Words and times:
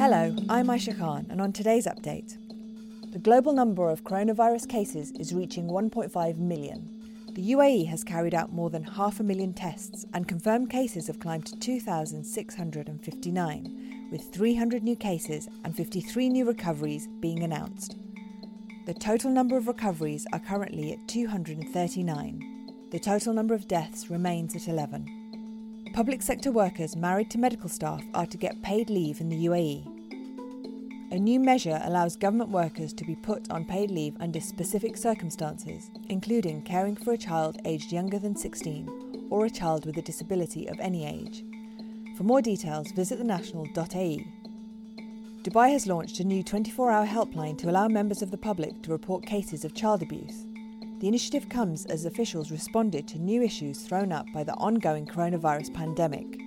Hello, 0.00 0.32
I'm 0.48 0.68
Aisha 0.68 0.96
Khan, 0.98 1.26
and 1.28 1.42
on 1.42 1.52
today's 1.52 1.86
update, 1.86 2.38
the 3.12 3.18
global 3.18 3.52
number 3.52 3.90
of 3.90 4.02
coronavirus 4.02 4.66
cases 4.66 5.10
is 5.10 5.34
reaching 5.34 5.66
1.5 5.66 6.38
million. 6.38 6.88
The 7.34 7.52
UAE 7.52 7.86
has 7.88 8.02
carried 8.02 8.34
out 8.34 8.50
more 8.50 8.70
than 8.70 8.82
half 8.82 9.20
a 9.20 9.22
million 9.22 9.52
tests, 9.52 10.06
and 10.14 10.26
confirmed 10.26 10.70
cases 10.70 11.06
have 11.08 11.20
climbed 11.20 11.44
to 11.48 11.58
2,659, 11.58 14.08
with 14.10 14.32
300 14.32 14.82
new 14.82 14.96
cases 14.96 15.50
and 15.66 15.76
53 15.76 16.30
new 16.30 16.46
recoveries 16.46 17.06
being 17.20 17.42
announced. 17.42 17.94
The 18.86 18.94
total 18.94 19.30
number 19.30 19.58
of 19.58 19.68
recoveries 19.68 20.26
are 20.32 20.38
currently 20.38 20.94
at 20.94 21.06
239. 21.08 22.88
The 22.90 22.98
total 22.98 23.34
number 23.34 23.52
of 23.52 23.68
deaths 23.68 24.08
remains 24.08 24.56
at 24.56 24.66
11. 24.66 25.19
Public 25.92 26.22
sector 26.22 26.52
workers 26.52 26.94
married 26.94 27.30
to 27.30 27.38
medical 27.38 27.68
staff 27.68 28.04
are 28.14 28.26
to 28.26 28.38
get 28.38 28.62
paid 28.62 28.88
leave 28.88 29.20
in 29.20 29.28
the 29.28 29.46
UAE. 29.46 29.84
A 31.10 31.18
new 31.18 31.40
measure 31.40 31.80
allows 31.82 32.14
government 32.14 32.50
workers 32.50 32.92
to 32.92 33.04
be 33.04 33.16
put 33.16 33.50
on 33.50 33.64
paid 33.64 33.90
leave 33.90 34.16
under 34.20 34.40
specific 34.40 34.96
circumstances, 34.96 35.90
including 36.08 36.62
caring 36.62 36.94
for 36.94 37.12
a 37.12 37.18
child 37.18 37.58
aged 37.64 37.90
younger 37.90 38.20
than 38.20 38.36
16 38.36 39.26
or 39.30 39.46
a 39.46 39.50
child 39.50 39.84
with 39.84 39.98
a 39.98 40.02
disability 40.02 40.68
of 40.68 40.78
any 40.78 41.04
age. 41.04 41.44
For 42.16 42.22
more 42.22 42.40
details, 42.40 42.92
visit 42.92 43.18
thenational.ae. 43.18 44.26
Dubai 45.42 45.72
has 45.72 45.88
launched 45.88 46.20
a 46.20 46.24
new 46.24 46.44
24 46.44 46.90
hour 46.92 47.06
helpline 47.06 47.58
to 47.58 47.68
allow 47.68 47.88
members 47.88 48.22
of 48.22 48.30
the 48.30 48.38
public 48.38 48.80
to 48.82 48.92
report 48.92 49.26
cases 49.26 49.64
of 49.64 49.74
child 49.74 50.02
abuse. 50.02 50.46
The 51.00 51.08
initiative 51.08 51.48
comes 51.48 51.86
as 51.86 52.04
officials 52.04 52.50
responded 52.50 53.08
to 53.08 53.18
new 53.18 53.42
issues 53.42 53.80
thrown 53.80 54.12
up 54.12 54.26
by 54.34 54.44
the 54.44 54.52
ongoing 54.56 55.06
coronavirus 55.06 55.72
pandemic. 55.72 56.38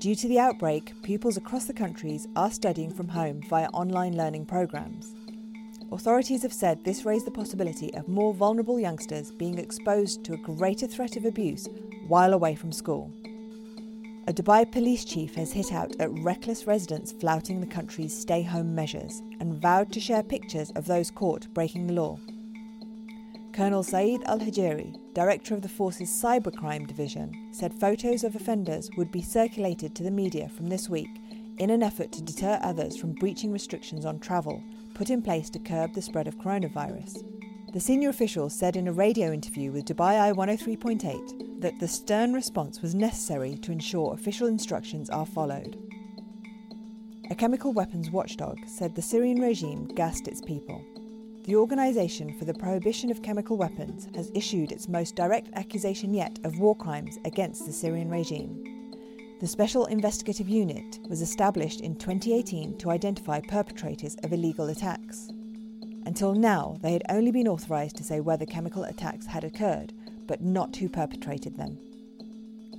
Due 0.00 0.16
to 0.16 0.26
the 0.26 0.40
outbreak, 0.40 0.92
pupils 1.04 1.36
across 1.36 1.66
the 1.66 1.72
countries 1.72 2.26
are 2.34 2.50
studying 2.50 2.92
from 2.92 3.06
home 3.06 3.40
via 3.48 3.68
online 3.68 4.16
learning 4.16 4.46
programs. 4.46 5.14
Authorities 5.92 6.42
have 6.42 6.52
said 6.52 6.82
this 6.82 7.04
raised 7.04 7.24
the 7.24 7.30
possibility 7.30 7.94
of 7.94 8.08
more 8.08 8.34
vulnerable 8.34 8.80
youngsters 8.80 9.30
being 9.30 9.58
exposed 9.58 10.24
to 10.24 10.34
a 10.34 10.38
greater 10.38 10.88
threat 10.88 11.16
of 11.16 11.24
abuse 11.24 11.68
while 12.08 12.34
away 12.34 12.56
from 12.56 12.72
school. 12.72 13.12
A 14.26 14.32
Dubai 14.32 14.70
police 14.70 15.04
chief 15.04 15.36
has 15.36 15.52
hit 15.52 15.72
out 15.72 15.94
at 16.00 16.10
reckless 16.18 16.66
residents 16.66 17.12
flouting 17.12 17.60
the 17.60 17.66
country's 17.66 18.18
stay 18.18 18.42
home 18.42 18.74
measures 18.74 19.22
and 19.38 19.62
vowed 19.62 19.92
to 19.92 20.00
share 20.00 20.24
pictures 20.24 20.72
of 20.72 20.86
those 20.86 21.12
caught 21.12 21.46
breaking 21.54 21.86
the 21.86 21.94
law. 21.94 22.18
Colonel 23.58 23.82
Saeed 23.82 24.22
Al 24.26 24.38
Hajiri, 24.38 24.94
director 25.14 25.52
of 25.52 25.62
the 25.62 25.68
force's 25.68 26.08
cybercrime 26.08 26.86
division, 26.86 27.48
said 27.50 27.74
photos 27.74 28.22
of 28.22 28.36
offenders 28.36 28.88
would 28.96 29.10
be 29.10 29.20
circulated 29.20 29.96
to 29.96 30.04
the 30.04 30.12
media 30.12 30.48
from 30.48 30.68
this 30.68 30.88
week 30.88 31.08
in 31.58 31.70
an 31.70 31.82
effort 31.82 32.12
to 32.12 32.22
deter 32.22 32.60
others 32.62 32.96
from 32.96 33.14
breaching 33.14 33.50
restrictions 33.50 34.06
on 34.06 34.20
travel 34.20 34.62
put 34.94 35.10
in 35.10 35.20
place 35.20 35.50
to 35.50 35.58
curb 35.58 35.92
the 35.92 36.00
spread 36.00 36.28
of 36.28 36.38
coronavirus. 36.38 37.24
The 37.72 37.80
senior 37.80 38.10
official 38.10 38.48
said 38.48 38.76
in 38.76 38.86
a 38.86 38.92
radio 38.92 39.32
interview 39.32 39.72
with 39.72 39.86
Dubai 39.86 40.20
Eye 40.20 40.32
103.8 40.32 41.60
that 41.60 41.80
the 41.80 41.88
stern 41.88 42.32
response 42.32 42.80
was 42.80 42.94
necessary 42.94 43.56
to 43.56 43.72
ensure 43.72 44.14
official 44.14 44.46
instructions 44.46 45.10
are 45.10 45.26
followed. 45.26 45.76
A 47.32 47.34
chemical 47.34 47.72
weapons 47.72 48.08
watchdog 48.08 48.58
said 48.68 48.94
the 48.94 49.02
Syrian 49.02 49.40
regime 49.40 49.88
gassed 49.96 50.28
its 50.28 50.40
people. 50.40 50.80
The 51.48 51.56
Organisation 51.56 52.34
for 52.34 52.44
the 52.44 52.52
Prohibition 52.52 53.10
of 53.10 53.22
Chemical 53.22 53.56
Weapons 53.56 54.06
has 54.14 54.30
issued 54.34 54.70
its 54.70 54.86
most 54.86 55.16
direct 55.16 55.48
accusation 55.54 56.12
yet 56.12 56.38
of 56.44 56.58
war 56.58 56.76
crimes 56.76 57.18
against 57.24 57.64
the 57.64 57.72
Syrian 57.72 58.10
regime. 58.10 58.92
The 59.40 59.46
Special 59.46 59.86
Investigative 59.86 60.46
Unit 60.46 60.98
was 61.08 61.22
established 61.22 61.80
in 61.80 61.96
2018 61.96 62.76
to 62.76 62.90
identify 62.90 63.40
perpetrators 63.40 64.14
of 64.16 64.34
illegal 64.34 64.68
attacks. 64.68 65.30
Until 66.04 66.34
now, 66.34 66.76
they 66.82 66.92
had 66.92 67.04
only 67.08 67.30
been 67.30 67.48
authorised 67.48 67.96
to 67.96 68.04
say 68.04 68.20
whether 68.20 68.44
chemical 68.44 68.84
attacks 68.84 69.24
had 69.24 69.42
occurred, 69.42 69.94
but 70.26 70.42
not 70.42 70.76
who 70.76 70.90
perpetrated 70.90 71.56
them. 71.56 71.78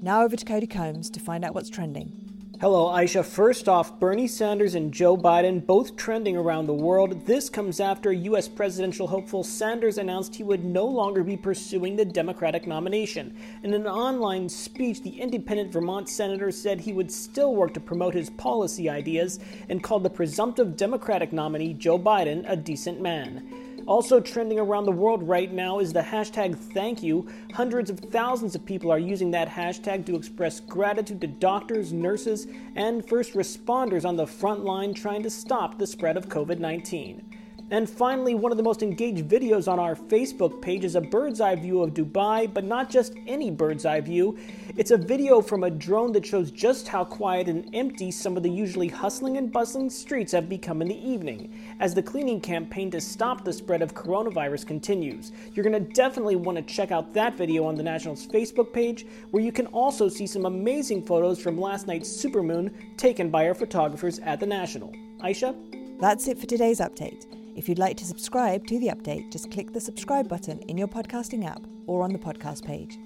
Now 0.00 0.22
over 0.22 0.36
to 0.36 0.44
Cody 0.46 0.66
Combs 0.66 1.10
to 1.10 1.20
find 1.20 1.44
out 1.44 1.54
what's 1.54 1.68
trending. 1.68 2.23
Hello, 2.60 2.86
Aisha. 2.86 3.24
First 3.24 3.68
off, 3.68 3.98
Bernie 3.98 4.28
Sanders 4.28 4.76
and 4.76 4.92
Joe 4.92 5.16
Biden 5.16 5.66
both 5.66 5.96
trending 5.96 6.36
around 6.36 6.66
the 6.66 6.72
world. 6.72 7.26
This 7.26 7.50
comes 7.50 7.80
after 7.80 8.12
U.S. 8.12 8.46
presidential 8.46 9.08
hopeful 9.08 9.42
Sanders 9.42 9.98
announced 9.98 10.36
he 10.36 10.44
would 10.44 10.64
no 10.64 10.86
longer 10.86 11.24
be 11.24 11.36
pursuing 11.36 11.96
the 11.96 12.04
Democratic 12.04 12.64
nomination. 12.64 13.36
In 13.64 13.74
an 13.74 13.88
online 13.88 14.48
speech, 14.48 15.02
the 15.02 15.20
independent 15.20 15.72
Vermont 15.72 16.08
senator 16.08 16.52
said 16.52 16.80
he 16.80 16.92
would 16.92 17.10
still 17.10 17.56
work 17.56 17.74
to 17.74 17.80
promote 17.80 18.14
his 18.14 18.30
policy 18.30 18.88
ideas 18.88 19.40
and 19.68 19.82
called 19.82 20.04
the 20.04 20.10
presumptive 20.10 20.76
Democratic 20.76 21.32
nominee, 21.32 21.74
Joe 21.74 21.98
Biden, 21.98 22.44
a 22.48 22.54
decent 22.54 23.00
man. 23.00 23.73
Also 23.86 24.18
trending 24.20 24.58
around 24.58 24.86
the 24.86 24.92
world 24.92 25.22
right 25.22 25.52
now 25.52 25.78
is 25.78 25.92
the 25.92 26.00
hashtag 26.00 26.56
thank 26.56 27.02
you. 27.02 27.26
Hundreds 27.52 27.90
of 27.90 28.00
thousands 28.00 28.54
of 28.54 28.64
people 28.64 28.90
are 28.90 28.98
using 28.98 29.30
that 29.30 29.48
hashtag 29.48 30.06
to 30.06 30.16
express 30.16 30.60
gratitude 30.60 31.20
to 31.20 31.26
doctors, 31.26 31.92
nurses, 31.92 32.46
and 32.76 33.06
first 33.06 33.34
responders 33.34 34.04
on 34.04 34.16
the 34.16 34.26
front 34.26 34.64
line 34.64 34.94
trying 34.94 35.22
to 35.22 35.30
stop 35.30 35.78
the 35.78 35.86
spread 35.86 36.16
of 36.16 36.28
COVID 36.28 36.58
19. 36.58 37.43
And 37.74 37.90
finally, 37.90 38.36
one 38.36 38.52
of 38.52 38.56
the 38.56 38.62
most 38.62 38.84
engaged 38.84 39.28
videos 39.28 39.66
on 39.66 39.80
our 39.80 39.96
Facebook 39.96 40.62
page 40.62 40.84
is 40.84 40.94
a 40.94 41.00
bird's 41.00 41.40
eye 41.40 41.56
view 41.56 41.82
of 41.82 41.92
Dubai, 41.92 42.54
but 42.54 42.62
not 42.62 42.88
just 42.88 43.14
any 43.26 43.50
bird's 43.50 43.84
eye 43.84 44.00
view. 44.00 44.38
It's 44.76 44.92
a 44.92 44.96
video 44.96 45.40
from 45.40 45.64
a 45.64 45.70
drone 45.70 46.12
that 46.12 46.24
shows 46.24 46.52
just 46.52 46.86
how 46.86 47.02
quiet 47.02 47.48
and 47.48 47.68
empty 47.74 48.12
some 48.12 48.36
of 48.36 48.44
the 48.44 48.48
usually 48.48 48.86
hustling 48.86 49.38
and 49.38 49.50
bustling 49.50 49.90
streets 49.90 50.30
have 50.30 50.48
become 50.48 50.82
in 50.82 50.88
the 50.88 51.10
evening, 51.10 51.52
as 51.80 51.94
the 51.94 52.02
cleaning 52.02 52.40
campaign 52.40 52.92
to 52.92 53.00
stop 53.00 53.44
the 53.44 53.52
spread 53.52 53.82
of 53.82 53.92
coronavirus 53.92 54.68
continues. 54.68 55.32
You're 55.52 55.68
going 55.68 55.84
to 55.84 55.92
definitely 55.94 56.36
want 56.36 56.56
to 56.58 56.62
check 56.62 56.92
out 56.92 57.12
that 57.14 57.36
video 57.36 57.64
on 57.64 57.74
the 57.74 57.82
National's 57.82 58.24
Facebook 58.24 58.72
page, 58.72 59.04
where 59.32 59.42
you 59.42 59.50
can 59.50 59.66
also 59.66 60.08
see 60.08 60.28
some 60.28 60.46
amazing 60.46 61.02
photos 61.02 61.40
from 61.40 61.60
last 61.60 61.88
night's 61.88 62.08
supermoon 62.08 62.72
taken 62.96 63.30
by 63.30 63.48
our 63.48 63.54
photographers 63.54 64.20
at 64.20 64.38
the 64.38 64.46
National. 64.46 64.92
Aisha? 65.18 65.56
That's 65.98 66.28
it 66.28 66.38
for 66.38 66.46
today's 66.46 66.78
update. 66.78 67.33
If 67.56 67.68
you'd 67.68 67.78
like 67.78 67.96
to 67.98 68.04
subscribe 68.04 68.66
to 68.66 68.80
the 68.80 68.88
update, 68.88 69.30
just 69.30 69.50
click 69.50 69.72
the 69.72 69.80
subscribe 69.80 70.28
button 70.28 70.58
in 70.68 70.76
your 70.76 70.88
podcasting 70.88 71.46
app 71.46 71.62
or 71.86 72.02
on 72.02 72.12
the 72.12 72.18
podcast 72.18 72.64
page. 72.64 72.98